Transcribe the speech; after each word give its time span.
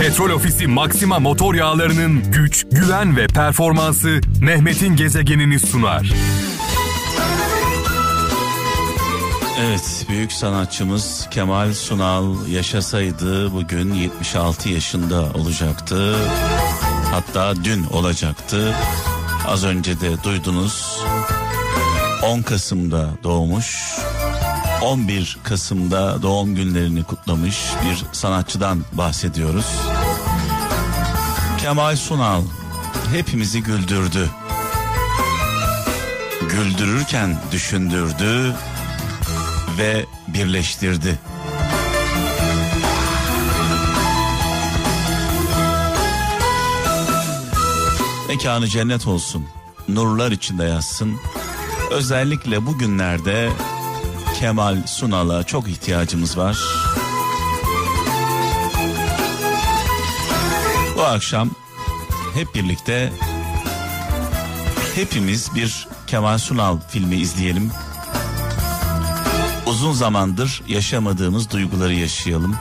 Petrol 0.00 0.30
Ofisi 0.30 0.66
Maxima 0.66 1.18
motor 1.18 1.54
yağlarının 1.54 2.32
güç, 2.32 2.66
güven 2.70 3.16
ve 3.16 3.26
performansı 3.26 4.20
Mehmet'in 4.40 4.96
gezegenini 4.96 5.58
sunar. 5.58 6.12
Evet, 9.60 10.06
büyük 10.08 10.32
sanatçımız 10.32 11.28
Kemal 11.30 11.72
Sunal 11.72 12.48
yaşasaydı 12.48 13.52
bugün 13.52 13.94
76 13.94 14.68
yaşında 14.68 15.22
olacaktı. 15.22 16.16
Hatta 17.10 17.64
dün 17.64 17.84
olacaktı. 17.84 18.74
Az 19.46 19.64
önce 19.64 20.00
de 20.00 20.22
duydunuz. 20.24 21.00
10 22.22 22.42
Kasım'da 22.42 23.10
doğmuş. 23.24 23.96
11 24.82 25.38
Kasım'da 25.42 26.22
doğum 26.22 26.54
günlerini 26.54 27.04
kutlamış 27.04 27.56
bir 27.84 28.04
sanatçıdan 28.12 28.84
bahsediyoruz. 28.92 29.66
Kemal 31.58 31.96
Sunal 31.96 32.42
hepimizi 33.12 33.62
güldürdü. 33.62 34.30
Güldürürken 36.40 37.38
düşündürdü 37.52 38.54
ve 39.78 40.06
birleştirdi. 40.28 41.18
Mekanı 48.28 48.68
cennet 48.68 49.06
olsun. 49.06 49.46
Nurlar 49.88 50.32
içinde 50.32 50.64
yazsın. 50.64 51.16
Özellikle 51.90 52.66
bugünlerde 52.66 53.50
Kemal 54.40 54.86
Sunal'a 54.86 55.42
çok 55.42 55.68
ihtiyacımız 55.68 56.38
var. 56.38 56.58
Bu 60.96 61.02
akşam 61.02 61.50
hep 62.34 62.54
birlikte 62.54 63.12
hepimiz 64.94 65.54
bir 65.54 65.88
Kemal 66.06 66.38
Sunal 66.38 66.78
filmi 66.88 67.16
izleyelim. 67.16 67.70
Uzun 69.66 69.92
zamandır 69.92 70.62
yaşamadığımız 70.68 71.50
duyguları 71.50 71.94
yaşayalım. 71.94 72.56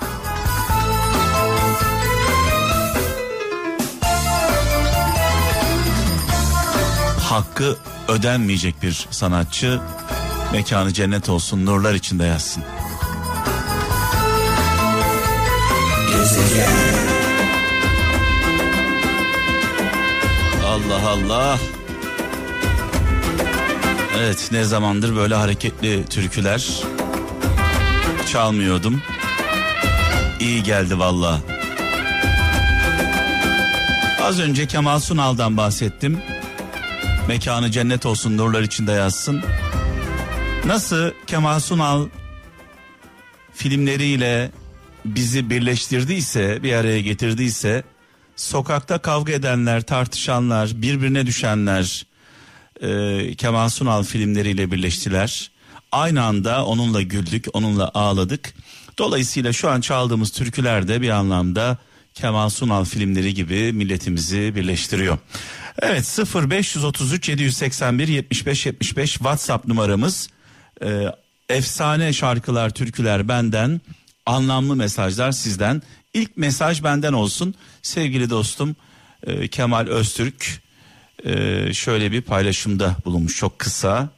Hakkı 7.29 7.77
ödenmeyecek 8.07 8.83
bir 8.83 9.07
sanatçı 9.11 9.79
mekanı 10.51 10.93
cennet 10.93 11.29
olsun 11.29 11.65
nurlar 11.65 11.93
içinde 11.93 12.23
yatsın. 12.23 12.63
Allah 20.65 21.09
Allah. 21.09 21.57
Evet 24.19 24.49
ne 24.51 24.63
zamandır 24.63 25.15
böyle 25.15 25.35
hareketli 25.35 26.05
türküler 26.05 26.83
çalmıyordum. 28.31 29.01
İyi 30.39 30.63
geldi 30.63 30.99
valla. 30.99 31.39
Az 34.23 34.39
önce 34.39 34.67
Kemal 34.67 34.99
Sunal'dan 34.99 35.57
bahsettim. 35.57 36.19
Mekanı 37.27 37.71
cennet 37.71 38.05
olsun 38.05 38.37
nurlar 38.37 38.61
içinde 38.61 38.91
yazsın. 38.91 39.41
Nasıl 40.65 41.11
Kemal 41.27 41.59
Sunal 41.59 42.07
filmleriyle 43.53 44.51
bizi 45.05 45.49
birleştirdiyse, 45.49 46.63
bir 46.63 46.73
araya 46.73 47.01
getirdiyse, 47.01 47.83
sokakta 48.35 48.97
kavga 48.97 49.33
edenler, 49.33 49.81
tartışanlar, 49.81 50.71
birbirine 50.81 51.25
düşenler 51.25 52.05
e, 52.81 53.35
Kemal 53.35 53.69
Sunal 53.69 54.03
filmleriyle 54.03 54.71
birleştiler. 54.71 55.51
Aynı 55.91 56.23
anda 56.23 56.65
onunla 56.65 57.01
güldük, 57.01 57.45
onunla 57.53 57.91
ağladık. 57.93 58.53
Dolayısıyla 58.97 59.53
şu 59.53 59.69
an 59.69 59.81
çaldığımız 59.81 60.31
türküler 60.31 60.87
de 60.87 61.01
bir 61.01 61.09
anlamda 61.09 61.77
Kemal 62.13 62.49
Sunal 62.49 62.85
filmleri 62.85 63.33
gibi 63.33 63.73
milletimizi 63.73 64.55
birleştiriyor. 64.55 65.17
Evet 65.81 66.19
0533 66.35 67.29
781 67.29 68.07
75 68.07 68.65
75 68.65 69.13
WhatsApp 69.13 69.67
numaramız. 69.67 70.29
Ee, 70.83 71.11
efsane 71.49 72.13
şarkılar, 72.13 72.69
türküler 72.69 73.27
benden, 73.27 73.81
anlamlı 74.25 74.75
mesajlar 74.75 75.31
sizden. 75.31 75.81
İlk 76.13 76.37
mesaj 76.37 76.83
benden 76.83 77.13
olsun. 77.13 77.55
Sevgili 77.81 78.29
dostum 78.29 78.75
e, 79.27 79.47
Kemal 79.47 79.87
Öztürk 79.87 80.61
e, 81.25 81.73
şöyle 81.73 82.11
bir 82.11 82.21
paylaşımda 82.21 82.95
bulunmuş 83.05 83.37
çok 83.37 83.59
kısa. 83.59 84.09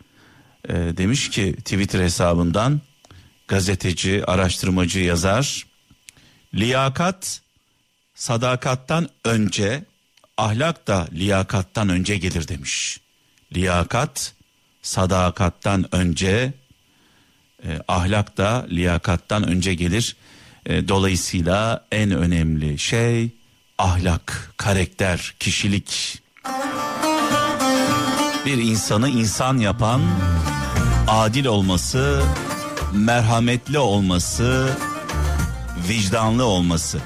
E, 0.69 0.73
demiş 0.73 1.29
ki 1.29 1.55
Twitter 1.55 2.03
hesabından 2.03 2.81
gazeteci, 3.47 4.25
araştırmacı, 4.25 4.99
yazar. 4.99 5.67
Liyakat 6.53 7.41
sadakattan 8.15 9.09
önce, 9.25 9.85
ahlak 10.37 10.87
da 10.87 11.07
liyakattan 11.13 11.89
önce 11.89 12.17
gelir 12.17 12.47
demiş. 12.47 12.99
Liyakat 13.55 14.33
sadakattan 14.87 15.95
önce, 15.95 16.53
e, 17.63 17.69
ahlak 17.87 18.37
da 18.37 18.65
liyakattan 18.69 19.47
önce 19.47 19.73
gelir. 19.73 20.15
E, 20.65 20.87
dolayısıyla 20.87 21.85
en 21.91 22.11
önemli 22.11 22.79
şey 22.79 23.29
ahlak, 23.77 24.53
karakter, 24.57 25.35
kişilik. 25.39 26.21
Bir 28.45 28.57
insanı 28.57 29.09
insan 29.09 29.57
yapan 29.57 30.01
adil 31.07 31.45
olması, 31.45 32.23
merhametli 32.93 33.79
olması, 33.79 34.69
vicdanlı 35.89 36.45
olması. 36.45 36.99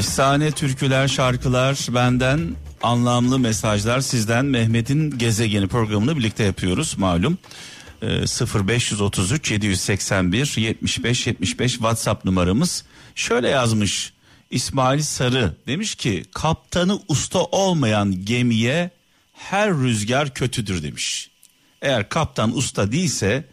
Efsane 0.00 0.50
türküler, 0.52 1.08
şarkılar 1.08 1.86
benden, 1.90 2.56
anlamlı 2.82 3.38
mesajlar 3.38 4.00
sizden 4.00 4.44
Mehmet'in 4.44 5.18
Gezegeni 5.18 5.68
programını 5.68 6.16
birlikte 6.16 6.44
yapıyoruz 6.44 6.98
malum. 6.98 7.38
Ee, 8.02 8.06
0533 8.68 9.50
781 9.50 10.54
75 10.56 11.26
75 11.26 11.72
WhatsApp 11.72 12.24
numaramız. 12.24 12.84
Şöyle 13.14 13.48
yazmış 13.48 14.12
İsmail 14.50 15.02
Sarı 15.02 15.54
demiş 15.66 15.94
ki 15.94 16.24
kaptanı 16.34 17.00
usta 17.08 17.38
olmayan 17.38 18.24
gemiye 18.24 18.90
her 19.32 19.70
rüzgar 19.70 20.34
kötüdür 20.34 20.82
demiş. 20.82 21.30
Eğer 21.82 22.08
kaptan 22.08 22.56
usta 22.56 22.92
değilse 22.92 23.44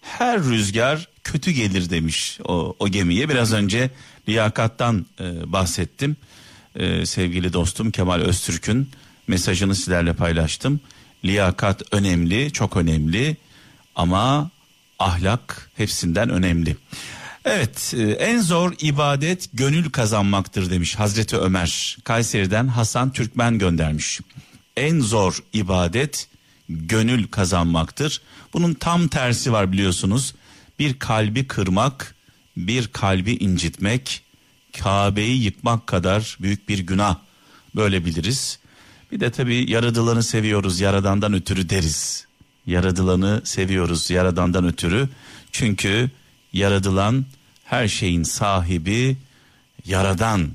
her 0.00 0.42
rüzgar 0.42 1.08
kötü 1.24 1.50
gelir 1.50 1.90
demiş 1.90 2.38
o, 2.44 2.76
o 2.78 2.88
gemiye. 2.88 3.28
Biraz 3.28 3.52
önce 3.52 3.90
liyakattan 4.28 5.06
e, 5.20 5.52
bahsettim. 5.52 6.16
E, 6.76 7.06
sevgili 7.06 7.52
dostum 7.52 7.90
Kemal 7.90 8.20
Öztürk'ün 8.20 8.90
mesajını 9.26 9.74
sizlerle 9.74 10.12
paylaştım. 10.12 10.80
Liyakat 11.24 11.82
önemli, 11.92 12.52
çok 12.52 12.76
önemli 12.76 13.36
ama 13.94 14.50
ahlak 14.98 15.70
hepsinden 15.76 16.30
önemli. 16.30 16.76
Evet 17.44 17.94
e, 17.96 18.02
en 18.02 18.40
zor 18.40 18.72
ibadet 18.80 19.48
gönül 19.52 19.90
kazanmaktır 19.90 20.70
demiş 20.70 20.94
Hazreti 20.98 21.36
Ömer. 21.36 21.98
Kayseri'den 22.04 22.68
Hasan 22.68 23.12
Türkmen 23.12 23.58
göndermiş. 23.58 24.20
En 24.76 25.00
zor 25.00 25.42
ibadet 25.52 26.28
gönül 26.68 27.28
kazanmaktır. 27.28 28.20
Bunun 28.52 28.74
tam 28.74 29.08
tersi 29.08 29.52
var 29.52 29.72
biliyorsunuz. 29.72 30.34
Bir 30.78 30.98
kalbi 30.98 31.46
kırmak, 31.46 32.14
bir 32.66 32.88
kalbi 32.88 33.32
incitmek, 33.32 34.22
Kabe'yi 34.78 35.42
yıkmak 35.42 35.86
kadar 35.86 36.38
büyük 36.40 36.68
bir 36.68 36.78
günah. 36.78 37.16
Böyle 37.76 38.04
biliriz. 38.04 38.58
Bir 39.12 39.20
de 39.20 39.30
tabii 39.30 39.70
yaradılanı 39.70 40.22
seviyoruz, 40.22 40.80
yaradandan 40.80 41.32
ötürü 41.32 41.68
deriz. 41.68 42.26
Yaradılanı 42.66 43.42
seviyoruz, 43.44 44.10
yaradandan 44.10 44.64
ötürü. 44.64 45.08
Çünkü 45.52 46.10
yaradılan 46.52 47.26
her 47.64 47.88
şeyin 47.88 48.22
sahibi 48.22 49.16
yaradan. 49.84 50.50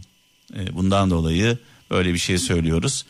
E, 0.56 0.76
bundan 0.76 1.10
dolayı 1.10 1.58
böyle 1.92 2.14
bir 2.14 2.18
şey 2.18 2.38
söylüyoruz. 2.38 3.06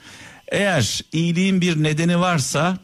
Eğer 0.48 1.01
iyiliğin 1.12 1.62
bir 1.62 1.83
nedeni 1.83 2.19
varsa 2.19 2.77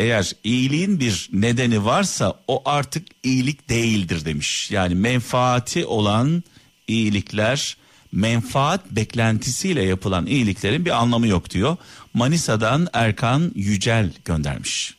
eğer 0.00 0.32
iyiliğin 0.44 1.00
bir 1.00 1.28
nedeni 1.32 1.84
varsa 1.84 2.34
o 2.48 2.62
artık 2.64 3.06
iyilik 3.22 3.68
değildir 3.68 4.24
demiş. 4.24 4.70
Yani 4.70 4.94
menfaati 4.94 5.86
olan 5.86 6.42
iyilikler 6.88 7.76
menfaat 8.12 8.90
beklentisiyle 8.90 9.82
yapılan 9.82 10.26
iyiliklerin 10.26 10.84
bir 10.84 10.90
anlamı 10.90 11.26
yok 11.26 11.50
diyor. 11.50 11.76
Manisa'dan 12.14 12.88
Erkan 12.92 13.52
Yücel 13.54 14.12
göndermiş. 14.24 14.94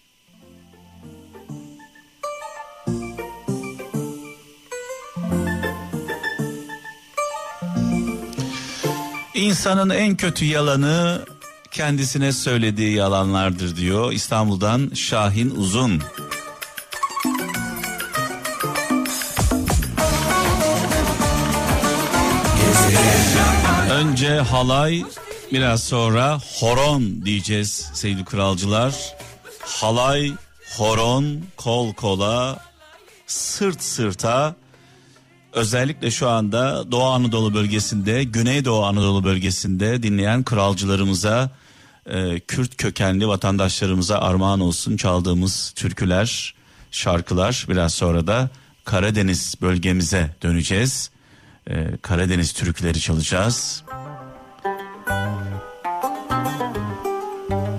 İnsanın 9.33 9.89
en 9.89 10.18
kötü 10.18 10.45
yalanı 10.45 11.25
kendisine 11.72 12.32
söylediği 12.32 12.96
yalanlardır 12.96 13.76
diyor. 13.76 14.12
İstanbul'dan 14.12 14.92
Şahin 14.96 15.50
Uzun. 15.50 16.02
Önce 23.92 24.40
halay 24.40 25.04
biraz 25.52 25.84
sonra 25.84 26.40
horon 26.60 27.26
diyeceğiz 27.26 27.90
sevgili 27.94 28.26
kralcılar. 28.26 29.16
Halay, 29.60 30.32
horon, 30.78 31.42
kol 31.58 31.94
kola, 31.94 32.60
sırt 33.28 33.84
sırta 33.84 34.56
özellikle 35.54 36.12
şu 36.12 36.30
anda 36.30 36.92
Doğu 36.92 37.04
Anadolu 37.04 37.54
bölgesinde, 37.54 38.24
Güneydoğu 38.24 38.86
Anadolu 38.86 39.24
bölgesinde 39.24 40.04
dinleyen 40.04 40.44
kralcılarımıza, 40.44 41.50
e, 42.06 42.39
Kürt 42.39 42.77
kökenli 42.77 43.27
vatandaşlarımıza 43.27 44.19
armağan 44.19 44.59
olsun 44.59 44.98
çaldığımız 44.98 45.71
türküler, 45.75 46.53
şarkılar. 46.92 47.65
Biraz 47.69 47.94
sonra 47.94 48.27
da 48.27 48.50
Karadeniz 48.86 49.56
bölgemize 49.62 50.36
döneceğiz. 50.44 51.12
E, 51.69 51.98
Karadeniz 52.01 52.53
türküleri 52.53 53.00
çalacağız. 53.00 53.83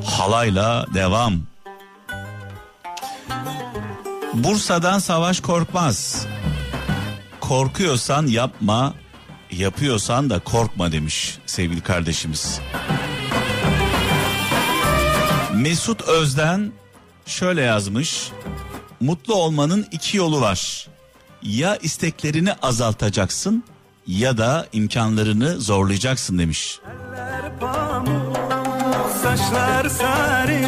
Halayla 0.05 0.87
devam. 0.95 1.43
Bursa'dan 4.35 4.99
Savaş 4.99 5.41
Korkmaz 5.41 6.27
korkuyorsan 7.53 8.27
yapma, 8.27 8.95
yapıyorsan 9.51 10.31
da 10.31 10.39
korkma 10.39 10.93
demiş 10.93 11.39
sevgili 11.47 11.81
kardeşimiz. 11.81 12.61
Mesut 15.63 16.03
Özden 16.03 16.73
şöyle 17.27 17.63
yazmış. 17.63 18.31
Mutlu 19.01 19.35
olmanın 19.35 19.87
iki 19.93 20.17
yolu 20.17 20.41
var. 20.41 20.89
Ya 21.43 21.77
isteklerini 21.77 22.53
azaltacaksın 22.53 23.65
ya 24.07 24.39
da 24.39 24.67
imkanlarını 24.73 25.61
zorlayacaksın 25.61 26.39
demiş. 26.39 26.81
Pamuk, 27.61 28.37
saçlar 29.23 29.89
sarı, 29.89 30.61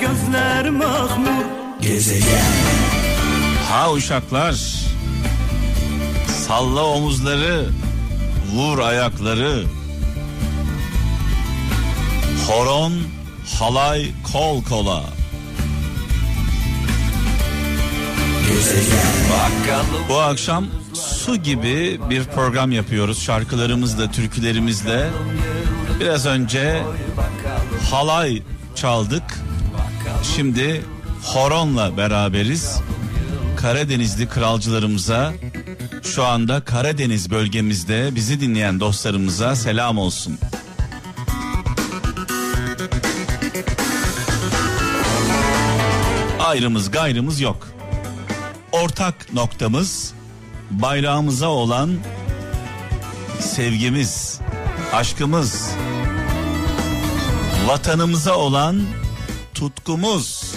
gözler 0.00 0.70
mahmur. 0.70 1.44
Gezegen. 1.80 2.52
Ha 3.70 3.92
uşaklar. 3.92 4.56
Salla 6.48 6.84
omuzları, 6.84 7.68
vur 8.54 8.78
ayakları. 8.78 9.64
Horon, 12.48 12.92
halay, 13.58 14.10
kol 14.32 14.62
kola. 14.62 15.04
Bu 20.08 20.18
akşam 20.18 20.66
su 20.94 21.36
gibi 21.36 22.00
bir 22.10 22.24
program 22.24 22.72
yapıyoruz 22.72 23.22
şarkılarımızla, 23.22 24.10
türkülerimizle. 24.10 25.10
Biraz 26.00 26.26
önce 26.26 26.82
halay 27.90 28.42
çaldık. 28.74 29.22
Şimdi 30.36 30.84
horonla 31.22 31.96
beraberiz. 31.96 32.80
Karadenizli 33.56 34.28
kralcılarımıza 34.28 35.32
şu 36.02 36.24
anda 36.24 36.60
Karadeniz 36.60 37.30
bölgemizde 37.30 38.14
bizi 38.14 38.40
dinleyen 38.40 38.80
dostlarımıza 38.80 39.56
selam 39.56 39.98
olsun. 39.98 40.38
Ayrımız 46.52 46.90
gayrımız 46.90 47.40
yok. 47.40 47.68
Ortak 48.72 49.32
noktamız 49.32 50.14
bayrağımıza 50.70 51.48
olan 51.48 51.90
sevgimiz, 53.40 54.40
aşkımız, 54.92 55.70
vatanımıza 57.66 58.36
olan 58.36 58.82
tutkumuz. 59.54 60.54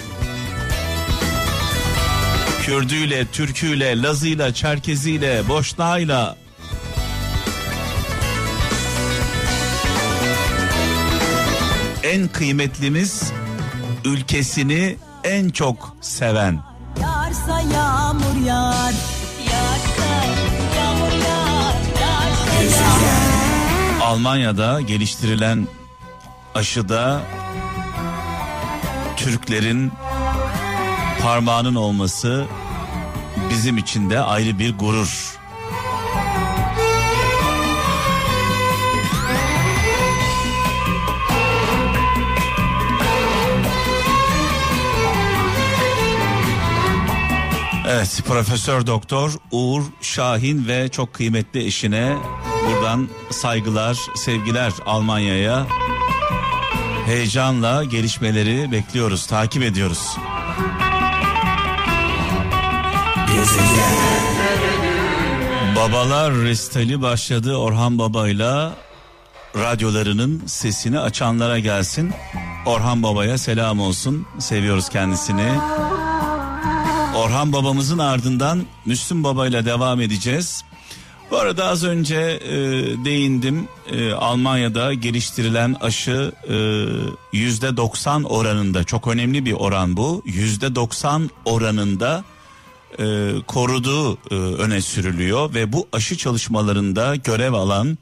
Kürdüyle, 2.62 3.26
Türküyle, 3.32 4.02
Lazıyla, 4.02 4.54
Çerkeziyle, 4.54 5.48
Boşnağıyla 5.50 6.38
en 12.04 12.28
kıymetlimiz 12.28 13.32
ülkesini 14.06 14.98
en 15.26 15.50
çok 15.50 15.96
seven. 16.02 16.60
Yarsa 17.02 17.62
yağmur 17.62 18.46
yağar, 18.46 18.94
yarsa 19.40 20.26
yağmur 20.78 21.12
yağar, 21.28 21.76
yarsa 22.02 22.84
yağmur. 22.84 24.02
Almanya'da 24.02 24.82
geliştirilen 24.82 25.68
aşıda 26.56 27.22
Türklerin 29.18 29.92
parmağının 31.22 31.76
olması 31.76 32.46
bizim 33.50 33.78
için 33.78 34.10
de 34.10 34.20
ayrı 34.20 34.60
bir 34.60 34.78
gurur. 34.78 35.35
Evet 47.90 48.22
Profesör 48.28 48.88
Doktor 48.88 49.32
Uğur 49.52 49.84
Şahin 50.02 50.68
ve 50.68 50.90
çok 50.90 51.14
kıymetli 51.14 51.66
eşine 51.66 52.18
buradan 52.68 53.10
saygılar, 53.32 53.98
sevgiler 54.16 54.74
Almanya'ya. 54.86 55.68
Heyecanla 57.06 57.84
gelişmeleri 57.84 58.72
bekliyoruz, 58.72 59.28
takip 59.28 59.64
ediyoruz. 59.64 60.18
Babalar 65.76 66.34
restali 66.34 67.02
başladı 67.02 67.56
Orhan 67.56 68.00
Baba'yla 68.00 68.74
radyolarının 69.56 70.44
sesini 70.46 71.00
açanlara 71.00 71.60
gelsin. 71.60 72.14
Orhan 72.66 73.04
Baba'ya 73.04 73.38
selam 73.38 73.80
olsun. 73.80 74.28
Seviyoruz 74.40 74.90
kendisini. 74.90 75.52
Orhan 77.16 77.54
babamızın 77.54 77.98
ardından 77.98 78.64
Müslüm 78.86 79.24
Baba'yla 79.24 79.66
devam 79.66 80.02
edeceğiz. 80.02 80.64
Bu 81.32 81.38
arada 81.38 81.66
az 81.66 81.84
önce 81.84 82.16
e, 82.16 82.52
değindim 83.06 83.68
e, 83.92 84.12
Almanya'da 84.12 84.94
geliştirilen 84.94 85.76
aşı 85.82 86.32
e, 86.50 86.58
yüzde 87.38 87.78
90 87.78 88.24
oranında 88.24 88.84
çok 88.84 89.08
önemli 89.08 89.46
bir 89.46 89.54
oran 89.54 89.98
bu 89.98 90.24
yüzde 90.26 90.76
90 90.76 91.30
oranında 91.46 92.24
e, 93.00 93.32
koruduğu 93.48 94.14
e, 94.14 94.36
öne 94.36 94.82
sürülüyor 94.82 95.54
ve 95.54 95.74
bu 95.74 95.88
aşı 95.94 96.18
çalışmalarında 96.18 97.16
görev 97.16 97.54
alan 97.54 97.98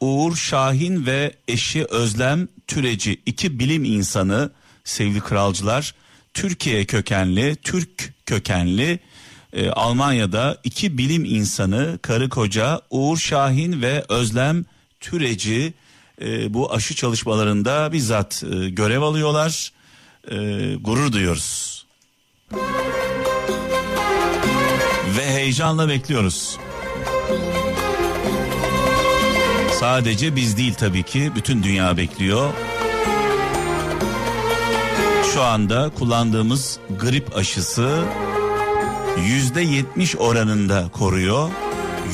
Uğur 0.00 0.36
Şahin 0.36 1.06
ve 1.06 1.34
eşi 1.48 1.84
Özlem 1.84 2.48
Türeci 2.66 3.20
iki 3.26 3.58
bilim 3.58 3.84
insanı 3.84 4.50
sevgili 4.84 5.20
kralcılar 5.20 5.94
Türkiye 6.34 6.84
kökenli 6.84 7.56
Türk 7.56 8.15
kökenli 8.26 8.98
e, 9.52 9.70
Almanya'da 9.70 10.58
iki 10.64 10.98
bilim 10.98 11.24
insanı 11.24 11.98
karı 12.02 12.28
koca 12.28 12.80
Uğur 12.90 13.16
Şahin 13.16 13.82
ve 13.82 14.04
Özlem 14.08 14.64
Türeci 15.00 15.74
e, 16.20 16.54
bu 16.54 16.72
aşı 16.72 16.94
çalışmalarında 16.94 17.92
bizzat 17.92 18.44
e, 18.44 18.68
görev 18.68 19.02
alıyorlar 19.02 19.72
e, 20.30 20.36
gurur 20.74 21.12
duyuyoruz 21.12 21.76
ve 25.16 25.26
heyecanla 25.26 25.88
bekliyoruz. 25.88 26.58
Sadece 29.80 30.36
biz 30.36 30.56
değil 30.56 30.74
tabii 30.74 31.02
ki 31.02 31.32
bütün 31.36 31.62
dünya 31.62 31.96
bekliyor. 31.96 32.50
Şu 35.36 35.42
anda 35.42 35.90
kullandığımız 35.98 36.78
grip 37.00 37.36
aşısı 37.36 38.04
yüzde 39.26 39.60
yetmiş 39.60 40.16
oranında 40.16 40.88
koruyor. 40.92 41.48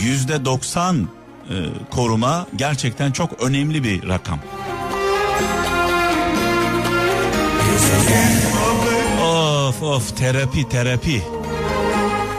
Yüzde 0.00 0.44
doksan 0.44 1.08
e, 1.50 1.54
koruma 1.90 2.46
gerçekten 2.56 3.12
çok 3.12 3.42
önemli 3.42 3.84
bir 3.84 4.08
rakam. 4.08 4.38
Of 9.22 9.82
of 9.82 10.16
terapi 10.16 10.68
terapi. 10.68 11.22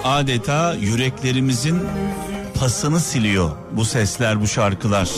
Adeta 0.04 0.74
yüreklerimizin 0.74 1.80
pasını 2.60 3.00
siliyor 3.00 3.52
bu 3.72 3.86
sesler 3.86 4.42
bu 4.42 4.48
şarkılar. 4.48 5.10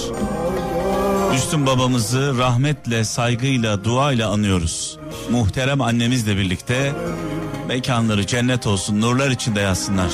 Müslüm 1.32 1.66
babamızı 1.66 2.38
rahmetle, 2.38 3.04
saygıyla, 3.04 3.84
duayla 3.84 4.30
anıyoruz. 4.30 4.98
Muhterem 5.32 5.82
annemizle 5.82 6.38
birlikte 6.38 6.94
mekanları 7.68 8.28
cennet 8.28 8.68
olsun, 8.68 9.02
nurlar 9.02 9.32
içinde 9.32 9.60
yatsınlar. 9.60 10.12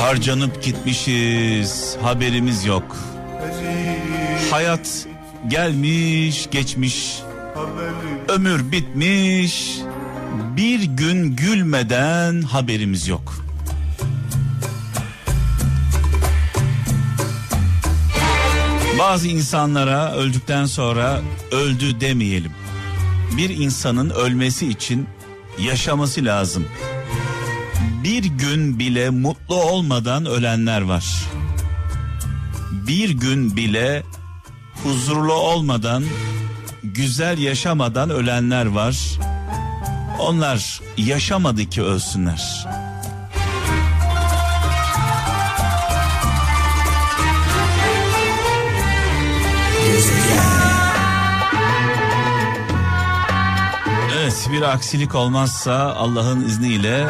Harcanıp 0.00 0.62
gitmişiz, 0.62 1.96
haberimiz 2.02 2.64
yok. 2.64 2.96
Hayat 4.50 5.06
gelmiş, 5.48 6.48
geçmiş. 6.50 7.18
Ömür 8.28 8.72
bitmiş. 8.72 9.78
Bir 10.56 10.82
gün 10.82 11.36
gülmeden 11.36 12.42
haberimiz 12.42 13.08
yok. 13.08 13.34
Bazı 19.02 19.28
insanlara 19.28 20.12
öldükten 20.12 20.66
sonra 20.66 21.20
öldü 21.52 22.00
demeyelim. 22.00 22.52
Bir 23.36 23.50
insanın 23.50 24.10
ölmesi 24.10 24.68
için 24.68 25.08
yaşaması 25.58 26.24
lazım. 26.24 26.66
Bir 28.04 28.24
gün 28.24 28.78
bile 28.78 29.10
mutlu 29.10 29.54
olmadan 29.54 30.26
ölenler 30.26 30.80
var. 30.80 31.04
Bir 32.86 33.10
gün 33.10 33.56
bile 33.56 34.02
huzurlu 34.82 35.32
olmadan, 35.32 36.04
güzel 36.82 37.38
yaşamadan 37.38 38.10
ölenler 38.10 38.66
var. 38.66 39.18
Onlar 40.18 40.80
yaşamadı 40.96 41.64
ki 41.64 41.82
ölsünler. 41.82 42.66
Bir 54.62 54.66
aksilik 54.66 55.14
olmazsa 55.14 55.94
Allah'ın 55.94 56.44
izniyle 56.44 57.06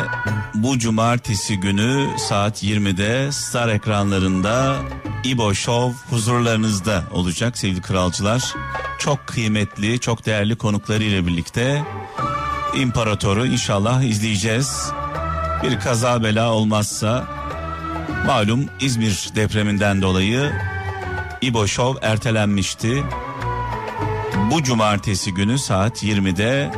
bu 0.55 0.79
cumartesi 0.79 1.61
günü 1.61 2.09
saat 2.19 2.63
20'de 2.63 3.33
Star 3.33 3.69
ekranlarında 3.69 4.77
İbo 5.25 5.55
Show 5.55 5.95
huzurlarınızda 6.11 7.05
olacak 7.11 7.59
sevgili 7.59 7.81
kralcılar. 7.81 8.55
Çok 8.99 9.27
kıymetli, 9.27 10.01
çok 10.01 10.27
değerli 10.27 10.57
konuklarıyla 10.57 11.27
birlikte 11.27 11.85
İmparatoru 12.75 13.47
inşallah 13.47 14.03
izleyeceğiz. 14.03 14.91
Bir 15.63 15.81
kaza 15.81 16.23
bela 16.23 16.53
olmazsa 16.53 17.25
malum 18.27 18.65
İzmir 18.81 19.31
depreminden 19.37 20.03
dolayı 20.03 20.53
İbo 21.43 21.67
Show 21.67 22.07
ertelenmişti. 22.07 23.05
Bu 24.51 24.63
cumartesi 24.63 25.35
günü 25.35 25.59
saat 25.59 26.05
20'de 26.05 26.71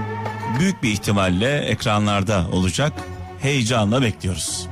büyük 0.58 0.82
bir 0.82 0.90
ihtimalle 0.90 1.58
ekranlarda 1.58 2.46
olacak. 2.52 2.92
Heyecanla 3.40 4.02
bekliyoruz. 4.02 4.68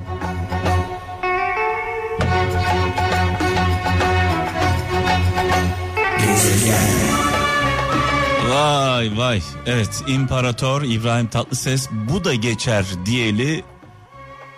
Vay 8.48 9.18
vay. 9.18 9.42
Evet 9.66 10.02
İmparator 10.06 10.82
İbrahim 10.82 11.26
Tatlıses 11.26 11.88
bu 11.92 12.24
da 12.24 12.34
geçer 12.34 12.84
diyeli 13.06 13.64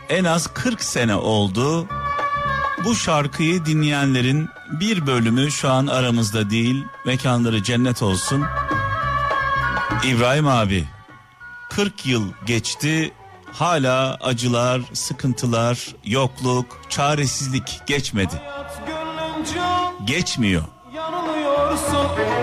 en 0.09 0.25
az 0.25 0.47
40 0.47 0.83
sene 0.83 1.14
oldu. 1.16 1.87
Bu 2.85 2.95
şarkıyı 2.95 3.64
dinleyenlerin 3.64 4.49
bir 4.81 5.07
bölümü 5.07 5.50
şu 5.50 5.71
an 5.71 5.87
aramızda 5.87 6.50
değil. 6.50 6.85
Mekanları 7.07 7.62
cennet 7.62 8.02
olsun. 8.02 8.45
İbrahim 10.04 10.49
abi 10.49 10.85
40 11.76 12.07
yıl 12.07 12.33
geçti. 12.47 13.12
Hala 13.52 14.14
acılar, 14.14 14.81
sıkıntılar, 14.93 15.95
yokluk, 16.04 16.81
çaresizlik 16.88 17.81
geçmedi. 17.87 18.43
Geçmiyor. 20.07 20.62
Yanılıyorsun. 20.95 22.33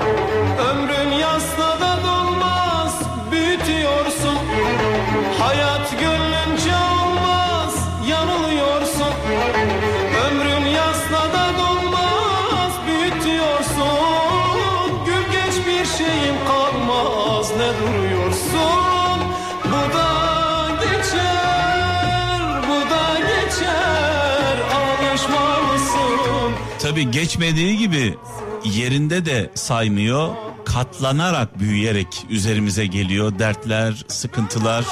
Alışmalısın. 27.02 27.12
Tabi 27.12 27.12
geçmediği 27.12 27.78
gibi 27.78 28.18
yerinde 28.66 29.26
de 29.26 29.50
saymıyor. 29.56 30.30
Katlanarak 30.66 31.60
büyüyerek 31.60 32.26
üzerimize 32.30 32.86
geliyor 32.86 33.40
dertler, 33.40 34.06
sıkıntılar. 34.08 34.86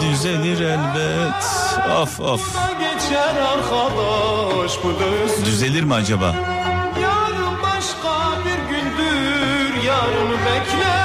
Düzelir 0.00 0.60
elbet. 0.60 1.44
Of 2.02 2.20
of. 2.20 2.56
Düzelir 5.44 5.82
mi 5.82 5.94
acaba? 5.94 6.34
Yarın 7.02 7.62
başka 7.62 8.44
bir 8.44 8.74
gündür 8.74 9.82
yarın 9.84 10.30
bekle. 10.30 10.96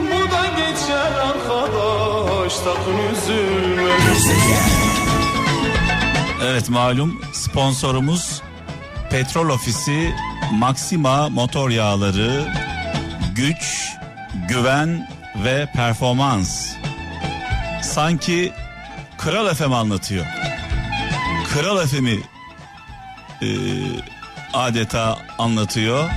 Bu 0.00 0.30
da 0.30 0.46
geçer 0.56 1.12
arkadaş 1.12 2.52
sakın 2.52 2.98
üzülme. 3.12 5.05
Evet 6.42 6.68
malum 6.70 7.22
sponsorumuz 7.32 8.42
Petrol 9.10 9.48
Ofisi 9.48 10.14
Maxima 10.52 11.28
Motor 11.28 11.70
Yağları 11.70 12.44
güç, 13.34 13.92
güven 14.48 15.10
ve 15.44 15.68
performans. 15.74 16.72
Sanki 17.82 18.52
Kral 19.18 19.54
FM 19.54 19.72
anlatıyor. 19.72 20.26
Kral 21.54 21.86
FM'i 21.86 22.20
e, 23.42 23.48
adeta 24.52 25.18
anlatıyor, 25.38 26.10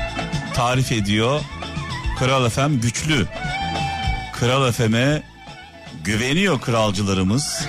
tarif 0.54 0.92
ediyor. 0.92 1.42
Kral 2.20 2.50
FM 2.50 2.80
güçlü. 2.82 3.28
Kral 4.34 4.72
FM'e 4.72 5.24
güveniyor 6.04 6.62
kralcılarımız. 6.62 7.68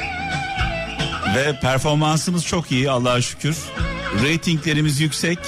Ve 1.36 1.60
performansımız 1.60 2.46
çok 2.46 2.72
iyi 2.72 2.90
Allah'a 2.90 3.20
şükür. 3.20 3.56
Ratinglerimiz 4.22 5.00
yüksek. 5.00 5.38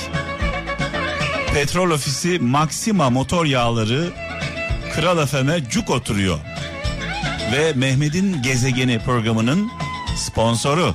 Petrol 1.55 1.91
ofisi 1.91 2.39
Maxima 2.39 3.11
motor 3.11 3.47
yağları 3.47 4.11
Kral 4.95 5.27
FM'e 5.27 5.69
cuk 5.71 5.91
oturuyor. 5.91 6.39
Ve 7.53 7.73
Mehmet'in 7.73 8.43
gezegeni 8.43 8.99
programının 8.99 9.71
sponsoru. 10.17 10.95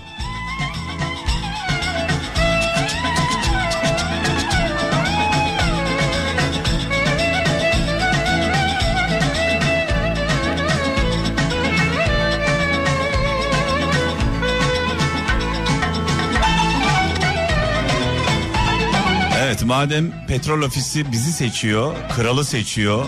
Madem 19.68 20.26
petrol 20.28 20.62
ofisi 20.62 21.12
bizi 21.12 21.34
seçiyor, 21.34 21.96
kralı 22.16 22.46
seçiyor. 22.46 23.06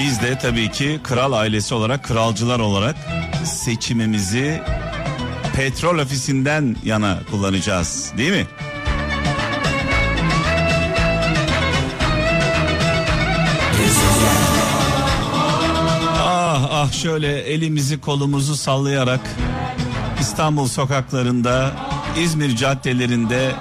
Biz 0.00 0.22
de 0.22 0.38
tabii 0.38 0.70
ki 0.70 1.00
kral 1.02 1.32
ailesi 1.32 1.74
olarak, 1.74 2.04
kralcılar 2.04 2.58
olarak 2.58 2.96
seçimimizi 3.44 4.62
petrol 5.56 5.98
ofisinden 5.98 6.76
yana 6.84 7.18
kullanacağız 7.30 8.12
değil 8.16 8.32
mi? 8.32 8.46
Ah 16.18 16.68
ah 16.70 16.92
şöyle 16.92 17.40
elimizi 17.40 18.00
kolumuzu 18.00 18.56
sallayarak 18.56 19.20
İstanbul 20.20 20.66
sokaklarında, 20.68 21.72
İzmir 22.18 22.56
caddelerinde 22.56 23.52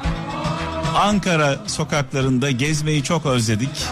Ankara 0.96 1.58
sokaklarında 1.68 2.52
gezmeyi 2.52 3.04
çok 3.04 3.26
özledik. 3.26 3.86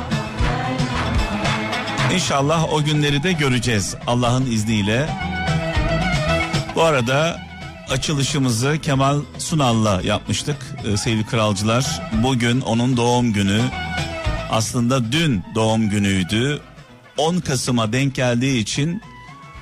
İnşallah 2.13 2.73
o 2.73 2.83
günleri 2.83 3.23
de 3.23 3.31
göreceğiz 3.31 3.95
Allah'ın 4.07 4.45
izniyle. 4.45 5.09
Bu 6.75 6.83
arada 6.83 7.39
açılışımızı 7.89 8.79
Kemal 8.81 9.21
Sunal'la 9.37 10.01
yapmıştık 10.01 10.57
ee, 10.85 10.97
sevgili 10.97 11.25
kralcılar. 11.25 12.01
Bugün 12.23 12.61
onun 12.61 12.97
doğum 12.97 13.33
günü. 13.33 13.61
Aslında 14.51 15.11
dün 15.11 15.43
doğum 15.55 15.89
günüydü. 15.89 16.61
10 17.17 17.39
Kasım'a 17.39 17.93
denk 17.93 18.15
geldiği 18.15 18.59
için 18.59 19.01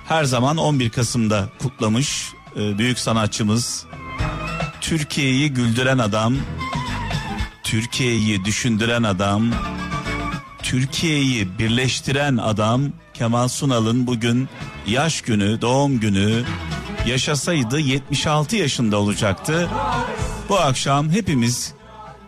her 0.08 0.24
zaman 0.24 0.58
11 0.58 0.90
Kasım'da 0.90 1.50
kutlamış 1.62 2.30
e, 2.56 2.78
büyük 2.78 3.00
sanatçımız. 3.00 3.86
Türkiye'yi 4.82 5.54
güldüren 5.54 5.98
adam, 5.98 6.36
Türkiye'yi 7.66 8.46
düşündüren 8.46 9.04
adam, 9.04 9.52
Türkiye'yi 10.64 11.60
birleştiren 11.60 12.38
adam 12.38 12.82
Kemal 13.14 13.48
Sunal'ın 13.48 14.08
bugün 14.08 14.50
yaş 14.88 15.22
günü, 15.22 15.62
doğum 15.62 16.00
günü 16.00 16.44
yaşasaydı 17.08 17.80
76 17.80 18.56
yaşında 18.56 18.98
olacaktı. 18.98 19.70
Bu 20.50 20.60
akşam 20.60 21.10
hepimiz 21.10 21.74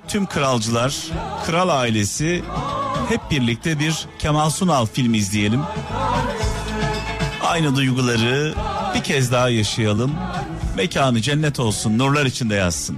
tüm 0.07 0.25
kralcılar, 0.25 0.95
kral 1.45 1.69
ailesi 1.69 2.43
hep 3.09 3.21
birlikte 3.31 3.79
bir 3.79 4.05
Kemal 4.19 4.49
Sunal 4.49 4.85
filmi 4.85 5.17
izleyelim. 5.17 5.61
Aynı 7.43 7.75
duyguları 7.75 8.53
bir 8.95 9.03
kez 9.03 9.31
daha 9.31 9.49
yaşayalım. 9.49 10.11
Mekanı 10.77 11.21
cennet 11.21 11.59
olsun, 11.59 11.97
nurlar 11.97 12.25
içinde 12.25 12.55
yazsın. 12.55 12.97